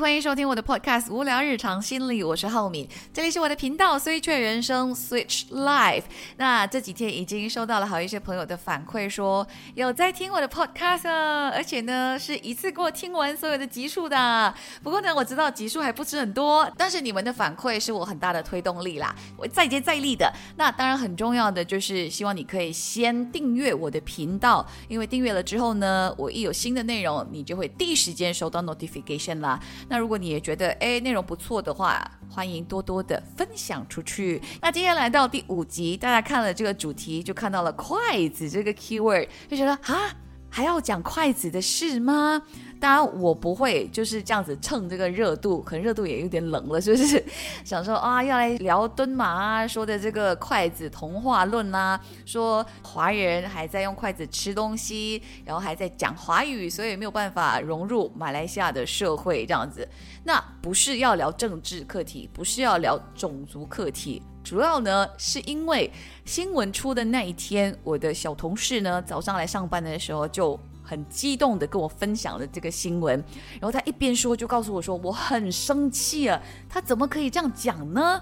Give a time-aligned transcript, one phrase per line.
[0.00, 6.04] 欢迎收听我的 Podcast《无聊日常心理》，我是浩敏，这里是我的频道 Switch 人生 Switch Life。
[6.38, 11.06] 那这几天已经收到了好一些朋友的反馈，说有在听我的 Podcast，
[11.52, 14.54] 而且呢是一次过听完所有的集数的。
[14.82, 20.32] 不过呢，我知道集数还不是很多，但是你们的反馈是我很大的推动力啦，我再接再厉的。
[20.56, 29.60] 那当然很重要的就是希望你可以先订阅我的频道，因为订阅了之后呢，我一有新的内容，你就会第一时间收到 notification 啦。
[29.90, 34.40] 那如果你也觉得哎内容不错的话，欢迎多多的分享出去。
[34.62, 40.14] 那今天来到第五集，大家看了这个主题就看到了筷子这个 keyword，就觉得啊
[40.48, 42.40] 还要讲筷子的事吗？
[42.80, 47.22] 当然我不会就是这样子蹭这个热度，可能热度也有点冷了，是不是？
[47.62, 59.86] 想说啊要来聊蹲马啊说的这个筷子童话论啦，说华人还在用筷子吃东西，然后还在讲华语，所以没有办法融入马来西亚的社会这样子。
[60.24, 65.90] 那不是要聊政治课题，不是要聊种族课题，主要呢是因为
[66.24, 70.58] 新闻出的那一天，我的小同事呢早上来上班的时候就。
[70.90, 73.16] 很激动的跟我分享了这个新闻，
[73.60, 78.20] 然后他一边说就告诉我说我很生气啊，他怎么可以这样讲呢？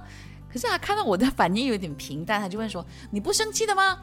[0.52, 3.98] 可是他看到我的反应有点平淡，他就问说你不生气的吗？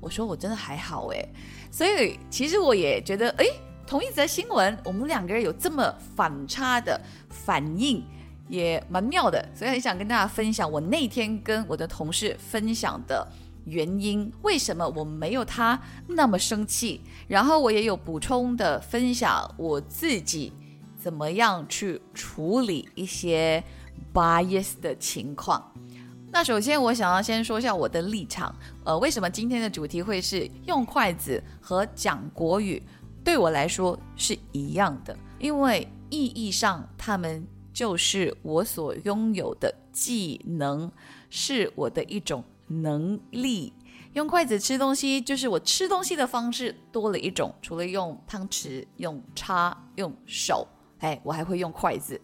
[0.00, 1.28] 我说我真的还好哎，
[1.70, 3.46] 所以其实我也觉得哎，
[3.86, 8.04] 同一则新闻，我们两个人有这么反差的反应，
[8.48, 13.26] 也蛮妙的，所以很想跟大家分享我那天跟我的同事分享的。
[13.64, 17.00] 原因为什么我没有他那么生气？
[17.28, 20.52] 然后我也有补充的分享我自己
[20.98, 23.62] 怎么样去处理一些
[24.12, 25.72] bias 的情况。
[26.32, 32.82] 那首先我想要先说一下我的立场，呃，为什么今天的主题会是用筷子和讲国语
[33.24, 35.16] 对我来说是一样的？
[35.38, 40.90] 因为意义上他们就是我所拥有的技能，
[41.30, 42.44] 是我的一种。
[42.70, 43.72] 能力。
[44.14, 50.66] 用筷子吃东西，就是我吃东西的方式多了一种，除了用汤匙、用叉、用手，
[50.98, 52.20] 哎，我还会用筷子。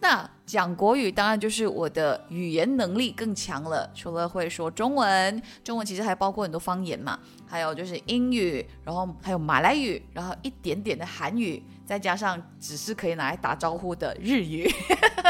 [0.00, 14.70] 那讲国语当然就是我的语言能力更强了，除了会说中文，中文其实还包括很多方言嘛，还有就是英语，然后还有马来语，然后一点点的韩语，再加上只是可以拿来打招呼的日语。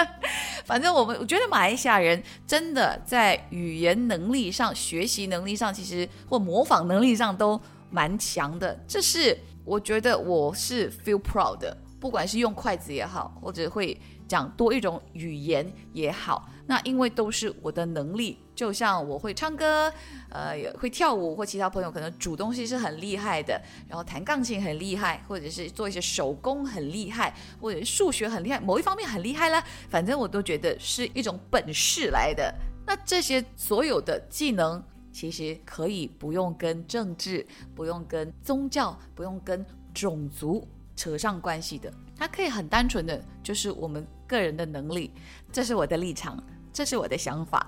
[0.65, 7.61] 反正我们我觉得马来西亚人真的在语言能力上、学习能力上，其实或模仿能力上都
[7.91, 8.79] 蛮强的。
[8.89, 14.01] 这是我觉得我是 feel proud 的，不管是用筷子也好，或者会。
[14.27, 19.93] 讲多一种语言也好，那因为都是我的能力，就像我会唱歌，
[20.31, 32.55] 呃，会跳舞，或其他朋友可能煮东西是很厉害的，然后弹钢琴很厉害，或者是做一些手工很厉害，或者数学很厉害，某一方面很厉害啦，反正我都觉得是一种本事来的。
[32.87, 34.83] 那这些所有的技能，
[35.13, 41.93] 其实可以不用跟政治，不用跟宗教，不用跟种族扯上关系的。
[42.17, 45.11] 它可以很单纯的就是我们个人的能力，
[45.51, 46.41] 这是我的立场，
[46.73, 47.67] 这是我的想法。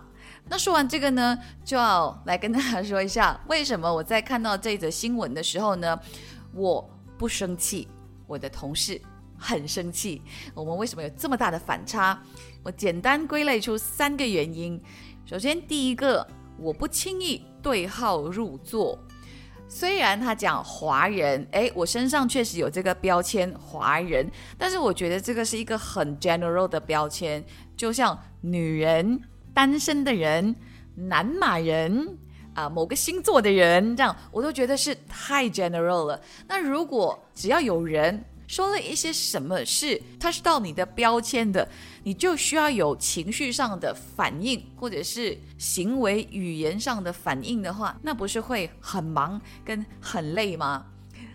[0.49, 5.99] 那说完这个呢，就要来跟大家说一下，为什么我在看到这则新闻的时候呢，
[6.53, 7.89] 我不生气，
[8.27, 9.01] 我的同事
[9.37, 10.23] 很生气。
[10.55, 12.19] 我们为什么有这么大的反差？
[12.63, 14.81] 我简单归类出三个原因。
[15.25, 16.27] 首先，第一个，
[16.59, 18.99] 我不轻易对号入座。
[19.69, 27.45] 虽然他讲华人，哎，我身上确实有这个标签华人，但是我觉得这个是一个很 general 的标签，
[27.77, 29.21] 就像女人、
[29.57, 30.55] 单身的人、
[30.97, 32.19] 南马人
[32.53, 36.21] 啊，某个星座的人这样，我都觉得是太 general 了。
[36.47, 41.67] 那如果只要有人，说了一些什么事，他是到你的标签的，
[42.05, 50.85] 你就需要有情绪上的反应，或者是行为语言上的反应的话，那不是会很忙跟很累吗？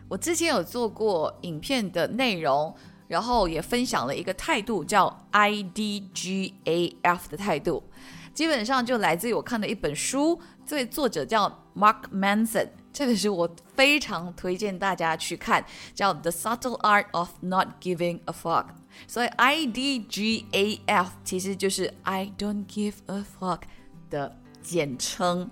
[0.07, 2.75] 我之前有做过影片的内容，
[3.07, 7.83] 然后也分享了一个态度，叫 IDGAF 的态度，
[8.33, 12.69] 基本上就来自于我看的一本书，这位作者叫 Mark Manson。
[12.93, 18.65] 这个是我非常推荐大家去看，叫《The Subtle Art of Not Giving a Fuck》。
[19.07, 23.61] 所以 I D G A F 其实就是 I Don't Give a Fuck
[24.09, 25.49] 的简称。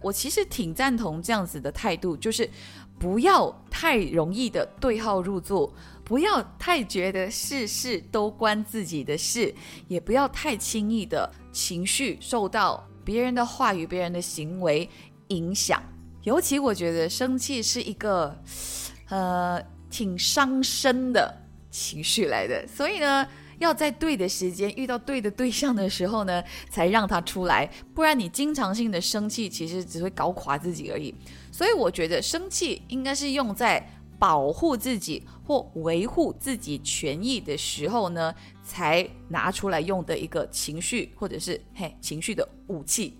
[0.00, 2.50] 我其实挺赞同这样子的态度，就是
[2.98, 5.72] 不要太容易的对号入座，
[6.12, 9.54] 不要太觉得事事都关自己的事，
[9.88, 14.86] 也不要太轻易的情绪受到别人的话语、别人的行为
[15.28, 15.82] 影响。
[16.24, 18.38] 尤其我觉得生气是一个，
[19.08, 21.34] 呃，挺伤身的
[21.70, 23.26] 情绪来的，所以呢，
[23.58, 27.66] 要在对的时间遇到对的对象的时候呢，才让它出来。
[27.94, 31.14] 不然你经常性的生气，其实只会搞垮自己而已。
[31.50, 33.88] 所以我觉得生气应该是用在
[34.22, 38.32] 保护自己或维护自己权益的时候呢，
[38.62, 43.18] 才拿出来用的一个情绪，或者是嘿情绪的武器。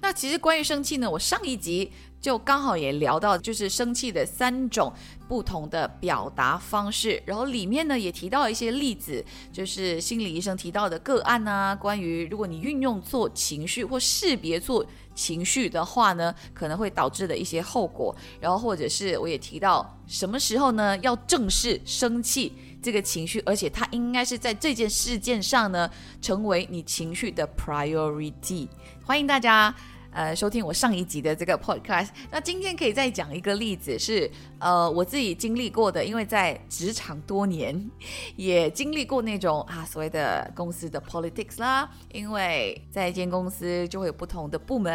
[0.00, 4.92] 那其实关于生气呢，我上一集就刚好也聊到，就是生气的三种
[5.28, 14.84] 不同的表达方式，然后里面呢也提到一些例子，就是心理医生提到的个案啊，关于如果你运用错情绪或识别错
[15.14, 25.88] 情绪的话呢，可能会导致的一些后果，然后或者是我也提到什么时候呢要正视生气这个情绪，而且它应该是在这件事件上呢
[26.20, 28.68] 成为你情绪的 priority。
[29.04, 29.74] 欢迎大家，
[30.10, 32.08] 呃，收听我上一集的这个 podcast。
[32.30, 34.28] 那今天可以再讲一个例子，是
[34.58, 37.88] 呃我自己经历过的，因为在职场多年，
[38.34, 41.88] 也经历过那种啊所谓的公司的 politics 啦。
[42.12, 44.92] 因为在一间公司就会有不同的部门，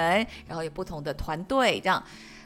[0.47, 2.03] 然后有不同的团队，这样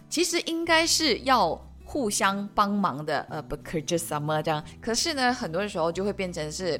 [0.09, 1.55] 其实应该是要
[1.85, 4.63] 互相帮忙的，呃，不可就什么这样。
[4.81, 6.79] 可是呢，很多的时候就会变成是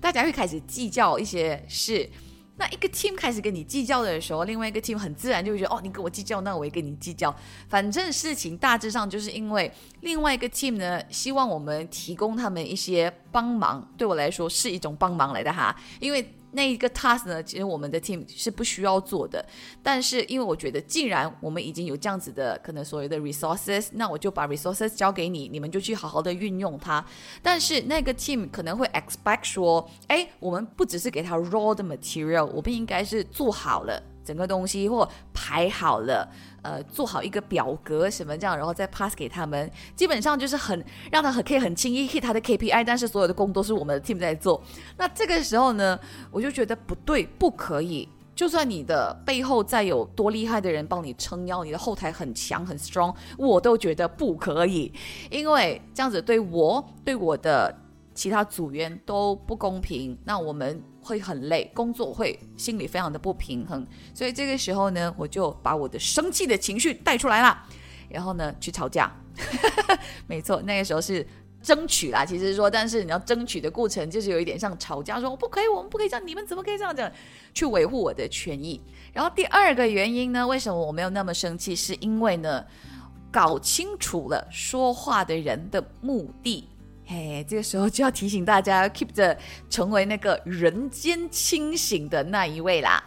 [0.00, 2.08] 大家会开始计较一些事。
[2.56, 7.34] 那一个 team 开始跟你计较的时候，另外一个 team 很自然就会觉得，哦，你跟我计较，那我也跟你计较。
[7.68, 9.72] 反正事情大致上就是因为
[10.02, 16.34] 另外一个 team 呢，希望我们提供他们一些帮忙，对我来说是一种帮忙来的哈，因为。
[16.54, 19.44] 那一个 task 呢，其实我们的 team 是不需要做的，
[19.82, 27.04] 但是因为我觉得，既然我们已经有这样子的可能所谓的 resources，那我就把 resources 交给你，你们就去好好的运用它。
[27.42, 34.02] 但是那个 team 可能会 expect 说，哎，我们不只是给他 raw 的 material，我们应该是做好了。
[34.24, 36.26] 整个东西或排好了，
[36.64, 40.82] 呃，做好一个表格什么这样，然后再 pass 给他们，基本上就是很
[41.12, 44.62] 让他很可以很轻易 hit 他的 KPI，但是所有的工都是我们的 team 在做。
[44.96, 46.00] 那这个时候呢，
[46.30, 48.08] 我就觉得不对，不可以。
[48.34, 54.90] 就算你的背后再有多厉害的人帮你撑腰，你的后台很强很 strong，我都觉得不可以，
[55.30, 57.76] 因为这样子对我对我的
[58.14, 60.18] 其他组员都不公平。
[60.24, 60.82] 那我们。
[61.04, 67.62] 会很累，工作会心里非常的不平衡，所以这个时候呢，我就把我的生气的情绪带出来了，
[68.08, 69.14] 然后呢去吵架。
[70.26, 71.26] 没错，那个时候是
[71.60, 77.10] 争取啦，其实说，但是你要争取的过程就是有一点像吵架，说我不可以，我们不可以这样，你们怎么可以这样讲？
[77.52, 78.80] 去维护我的权益。
[79.12, 81.74] 然后第二个原因呢，为什么我没有那么生气？
[81.76, 82.64] 是因为呢，
[83.30, 86.68] 搞清楚了说话的人的目的。
[87.06, 89.36] 嘿，这个时候就要提醒大家， keep 着
[89.68, 93.02] 成为那个人间清醒的那一位啦。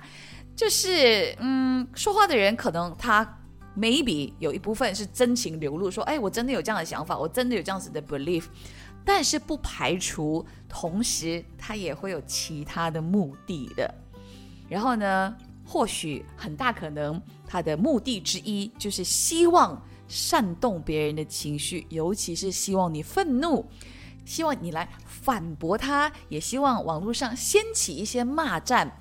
[0.56, 3.40] 就是，嗯，说话的人可能他
[3.76, 8.46] maybe 有一部分是真情流露，说，哎，我真的有这样的想法，我真的有这样子的 belief，
[9.04, 13.92] 但是不排除同时他也会有其他的目的的。
[14.70, 15.36] 然后呢，
[15.66, 19.82] 或许很大可能他的目的之一就是希望。
[20.07, 23.65] 煽动别人的情绪，尤其是希望你愤怒，
[24.25, 29.00] 希望你来反驳他，也希望网络上掀起一些骂战。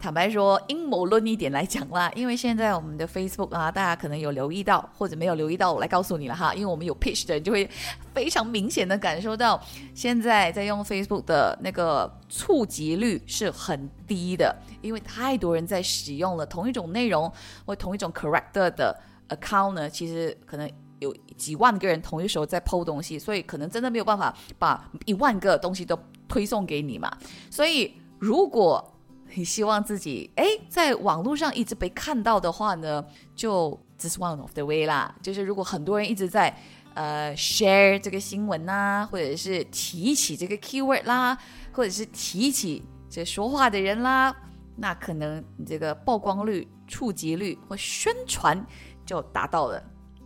[0.00, 6.54] 坦白说，阴谋论一点来讲啦，因为现在我们的 Facebook 啊，大家可能有留意到，或者没有留意到，我来告诉你了哈。
[6.54, 7.68] 因为我们有 Pitch 的人，就会
[8.14, 9.60] 非常明显的感受到，
[9.94, 17.32] 现在在用 Facebook 的那个触及率是很低的，因为太多人在使用了同一种内容
[17.66, 18.96] 或同一种 character 的。
[19.28, 20.70] Account 呢，其实可能
[21.00, 27.10] 有几万个人同一时候在抛东西，所以可能真的没有办法把一万个东西都推送给你嘛。
[27.50, 28.94] 所以如果
[29.34, 33.04] 你希望自己哎在网络上一直被看到的话呢，
[33.36, 35.14] 就 this one of the way 啦。
[35.22, 36.56] 就是如果很多人一直在
[36.94, 41.38] 呃 share 这个新闻呐，或者是提起这个 keyword 啦，
[41.72, 44.34] 或者是提起这说话的人啦，
[44.76, 48.66] 那可能你这个曝光率、触及率或宣传。
[49.08, 49.82] 就达到了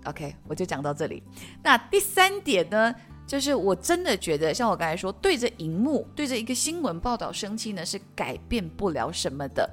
[0.06, 1.22] ，OK，我就讲到这里。
[1.62, 2.92] 那第三点呢，
[3.28, 9.70] 就是我真的觉得，像我刚才说，对着荧幕、对着一个新闻报道生气呢，是改变不了什么的。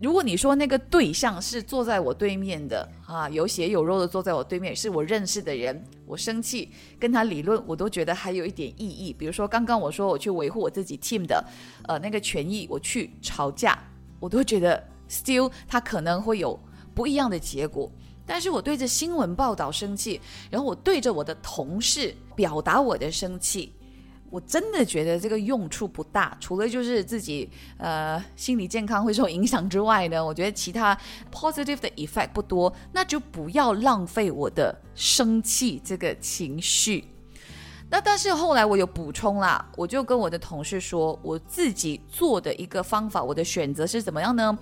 [0.00, 9.12] 如果你说那个对象是坐在我对面的啊，有血有肉的坐在我对面，是我认识的人，我生气跟他理论，我都觉得还有一点意义。
[9.12, 11.44] 比如说刚刚我说我去维护我自己 team 的
[11.86, 13.78] 呃那个权益，我去吵架，
[14.18, 16.58] 我都觉得 still 他可能会有
[16.94, 17.92] 不一样的结果。
[18.30, 23.72] 但是我对着新闻报道生气，然后我对着我的同事表达我的生气，
[24.30, 26.36] 我真的觉得这个用处不大。
[26.38, 30.96] 除了就是自己呃心理健康会受影响之外呢，我觉得其他
[31.32, 32.72] positive 的 effect 不多。
[32.92, 37.04] 那就不要浪费我的生气这个情绪。
[37.92, 44.56] 那但是后来我有补充啦，我就跟我的同事说，我自己做的一个方法，我的选择是怎么样呢？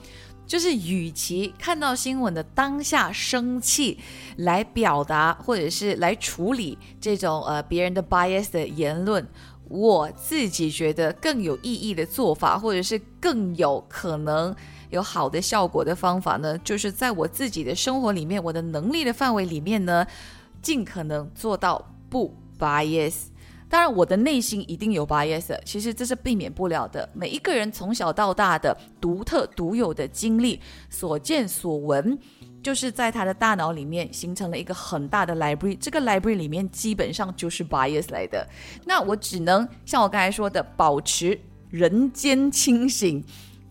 [0.48, 3.98] 就是与其看到新闻的当下生气
[4.38, 9.24] 来表达或者是来处理这种呃别人的 bias 的言论，
[9.68, 14.56] 我自己觉得更有意义的做法，或者是更有可能
[14.88, 20.06] 有好的效果的方法呢，就是在我自己的生活里面，我的能力的范围里面呢，
[20.62, 23.26] 尽可能做到不 bias。
[23.68, 27.08] 当然，我的内心一定有 bias，其实这是避免不了的。
[27.12, 30.58] 每一个人从小到大的独特独有的经历、
[30.88, 32.18] 所见所闻，
[32.62, 35.76] 就是在他的大脑里面形成了一个很大的 library。
[35.78, 38.48] 这个 library 里面基本上就是 bias 来的。
[38.86, 43.22] 那我只能像我刚才说的，保持人间清醒，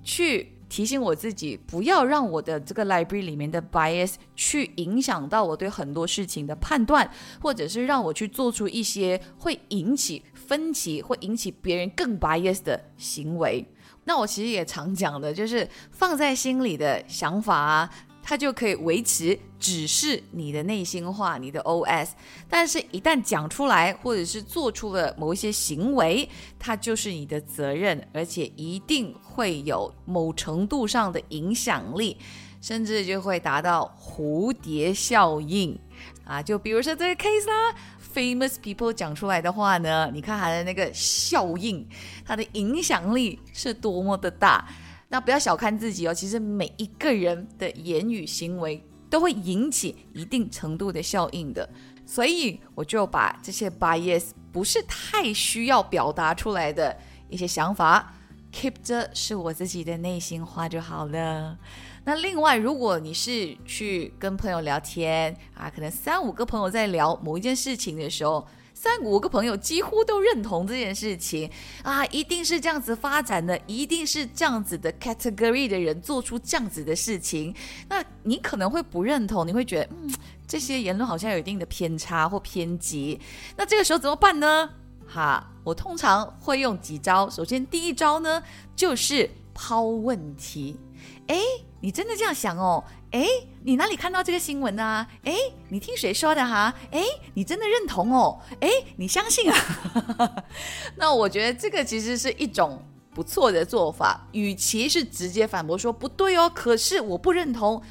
[0.03, 0.56] 去。
[0.69, 7.09] 提醒我自己，不要让我的这个 library 里面的 bias 去影响到我对很多事情的判断，
[7.41, 13.65] 或者是让我去做出一些会引起分歧、会引起别人更 bias 的行为。
[14.03, 17.89] 那我其实也常讲的，就是放在心里的想法啊。
[18.29, 22.09] 它就可以维持，只是你的内心话，你的 OS。
[22.49, 26.27] 但是，一旦讲出来，或者是做出了某一些行为，
[26.59, 32.17] 它就是你的责任，而且一定会有某程度上的影响力，
[32.59, 35.79] 甚至就会达到蝴蝶效应
[36.25, 36.43] 啊！
[36.43, 37.73] 就比如说这个 case 啦
[38.13, 41.87] ，famous people 讲出来的话呢，你看它的那个效应，
[42.25, 44.67] 它的影响力是多么的大。
[45.09, 51.69] 那不要小看自己哦，其实每一个人的言语行为都会引起一定程度的效应的，
[52.05, 56.97] 所以我就把这些 bias 不是太需要表达出来的
[57.29, 58.13] 一些想法
[58.51, 61.57] ，keep 着是我自己的内心话就好了。
[62.03, 68.45] 那另外，如果你是去跟朋友聊天啊，可能三五个朋友在聊某一件事情的时候。
[68.79, 71.49] 三五个朋友几乎都认同这件事情
[71.81, 77.51] 啊，一定是这样子发展的，一定是这样子的 category 的人做出这样子的事情。
[77.89, 80.13] 那你可能会不认同，你会觉得嗯，
[80.47, 83.19] 这些言论好像有一定的偏差或偏激。
[83.55, 84.69] 那这个时候怎么办呢？
[85.07, 87.27] 哈，我通常会用几招。
[87.31, 88.43] 首先，第一招呢，
[88.75, 90.79] 就是抛问题。
[91.25, 91.39] 哎，
[91.79, 92.83] 你真的这样想哦？
[93.11, 93.25] 哎，
[93.63, 95.05] 你哪里看到这个新闻呢？
[95.23, 95.33] 哎，
[95.69, 96.73] 你听谁说的哈？
[96.91, 97.01] 哎，
[97.35, 98.39] 你真的认同哦？
[98.59, 100.43] 哎，你相信啊？
[100.97, 104.27] 那我觉得这个其实是一种不错的做法。
[104.31, 107.81] 与其是直接反驳说不对哦，可是我不认同，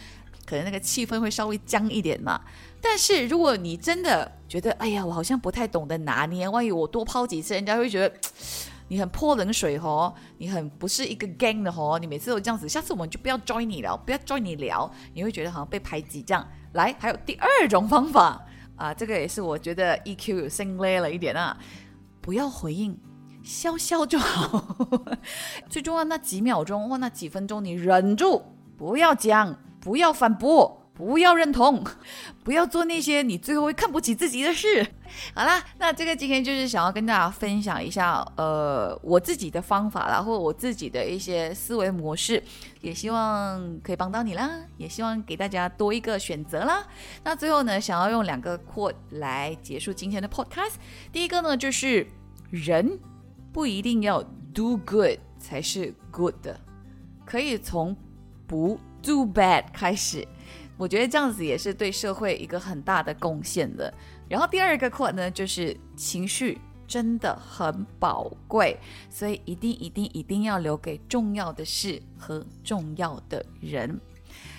[0.44, 2.40] 可能那个气氛会稍微僵一点嘛。
[2.82, 8.14] 但是如果你真的觉得，哎呀，我好像不太懂得拿捏，万一我多抛几次，人家会觉得。
[8.88, 16.46] 你很泼冷水哦，你很不是一个 gang 的哦，你每次都这样子，下次我们就不要 join 你了，不要 join 你聊，你会觉得好像被排挤这样。
[16.72, 18.40] 来，还有第二种方法
[18.76, 21.56] 啊，这个也是我觉得 EQ 有升 l 了一点啊，
[22.20, 22.98] 不要回应，
[23.42, 24.76] 笑笑就好。
[25.70, 28.42] 最重要那几秒钟或那几分钟，你忍住，
[28.76, 30.75] 不要讲，不要反驳。
[30.96, 31.84] 不要认同，
[32.42, 34.86] 不要做那些你最后会看不起自己的事。
[35.34, 42.42] 好啦，那这个今天就是想要跟大家分享一下，呃，我自己的方法啦，或我自己的一些思维模式，
[42.80, 46.86] 也希望可以帮到你啦，也希望给大家多一个选择啦。
[47.22, 50.74] 那最后呢，想要用两个 quote 来结束今天的 podcast。
[51.12, 52.06] 第一个呢，就是
[52.50, 52.98] 人
[53.52, 54.22] 不一定要
[54.54, 56.58] do good 才是 good 的，
[57.24, 57.94] 可以从
[58.46, 60.26] 不 do bad 开始。
[60.76, 63.92] 我觉得这样子也是对社会一个很大的贡献的。
[64.28, 68.78] 然后第二个课呢，就是情绪真的很宝贵，
[69.08, 74.00] 所以一定一定一定要留给重要的事和重要的人。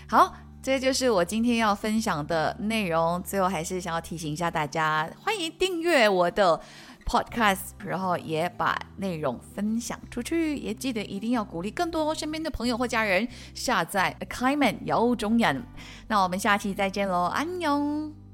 [0.09, 3.21] 好，这就是我今天要分享的内容。
[3.23, 6.59] 最后还是想要提醒一下大家，欢迎订阅我的。
[7.07, 15.63] Podcast，然后也把内容分享出去，也记得一定要鼓励更多身边的朋友或家人下载 a k i m a n 有中人。
[16.09, 18.26] 那我们下期再见喽，安永。